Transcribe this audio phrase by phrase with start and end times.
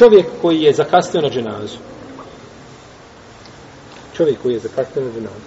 [0.00, 1.78] čovjek koji je zakasnio na dženazu.
[4.16, 5.46] Čovjek koji je zakasnio na dženazu.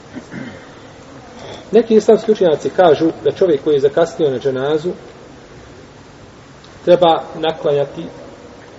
[1.72, 4.92] Neki islamski učenjaci kažu da čovjek koji je zakasnio na dženazu
[6.86, 8.06] treba naklanjati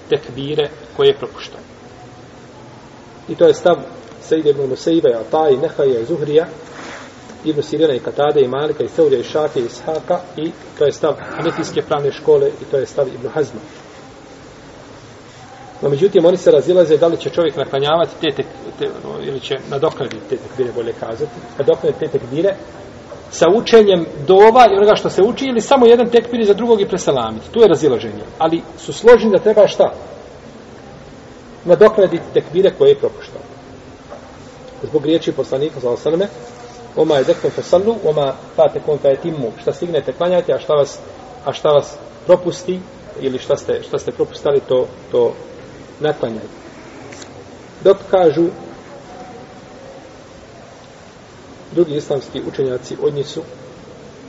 [0.08, 1.60] tekbire koje je propuštao.
[3.28, 3.76] I to je stav
[4.22, 6.46] Sejde ibn Musaiba, Atai, Nehaja, Zuhrija,
[7.44, 10.92] Ibn Sirina i Katade i Malika i Seurija i Šake i Ishaka i to je
[10.92, 13.60] stav Hanefijske pravne škole i to je stav Ibn Hazma.
[15.84, 18.46] No, međutim, oni se razilaze da li će čovjek naklanjavati te, tek,
[18.78, 18.88] te
[19.22, 22.54] ili će nadoknaditi te tekbire, bolje kazati, nadoknaditi te tekbire
[23.30, 26.88] sa učenjem dova i onoga što se uči ili samo jedan tekbir za drugog i
[26.88, 27.50] preselamiti.
[27.50, 28.24] Tu je razilaženje.
[28.38, 29.92] Ali su složeni da treba šta?
[31.64, 33.42] Nadoknaditi tekbire koje je propuštao.
[34.82, 36.28] Zbog riječi poslanika, za osaname,
[36.96, 39.52] Oma je dekon fesallu, oma fate kon fe timmu.
[39.60, 40.98] Šta stignete, klanjajte, a šta vas,
[41.44, 41.96] a šta vas
[42.26, 42.80] propusti,
[43.20, 45.32] ili šta ste, šta ste propustali, to, to
[46.00, 46.48] naklanjaju.
[47.84, 48.46] Dok kažu
[51.72, 53.42] drugi islamski učenjaci od njih su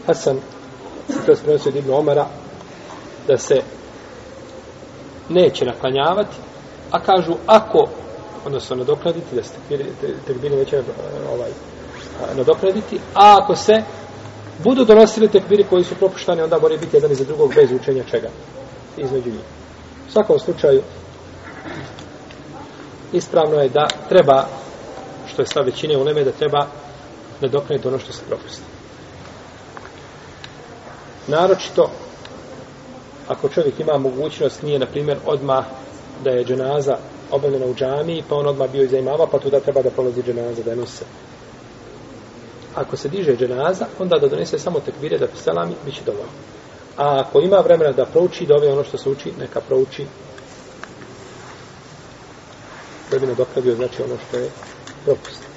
[0.05, 0.39] Hasan,
[1.25, 2.27] to je prenosio od Ibn Omara,
[3.27, 3.61] da se
[5.29, 6.35] neće naklanjavati,
[6.91, 7.85] a kažu ako,
[8.45, 9.53] odnosno nadoknaditi, da se
[10.27, 10.81] tekbiri neće eh,
[11.33, 13.83] ovaj, eh, nadoknaditi, a ako se
[14.63, 18.29] budu donosili tekbiri koji su propuštani, onda moraju biti jedan iza drugog bez učenja čega
[18.97, 19.45] između njih.
[20.07, 20.81] U svakom slučaju,
[23.15, 24.45] ispravno je da treba,
[25.27, 26.67] što je stav većine uleme, da treba
[27.41, 28.63] nadoknaditi ono što se propusti.
[31.27, 31.89] Naročito,
[33.27, 35.65] ako čovjek ima mogućnost, nije, na primjer, odmah
[36.23, 36.97] da je dženaza
[37.31, 40.23] obavljena u džamiji, pa on odmah bio iza imama, pa tu da treba da prolazi
[40.23, 40.77] dženaza, da je
[42.75, 46.31] ako se diže dženaza, onda da donese samo tekbire da selami, bit će dovoljno.
[46.97, 50.05] A ako ima vremena da prouči, da ono što se uči, neka prouči
[53.11, 54.49] da bi nadoknadio, znači ono što je
[55.05, 55.54] propustio.